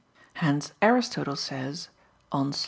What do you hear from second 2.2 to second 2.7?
(De Somn.